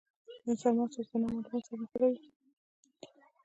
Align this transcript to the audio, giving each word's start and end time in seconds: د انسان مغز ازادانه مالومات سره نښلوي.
د 0.43 0.45
انسان 0.51 0.73
مغز 0.77 0.95
ازادانه 0.99 1.25
مالومات 1.35 1.63
سره 1.67 1.77
نښلوي. 1.81 2.19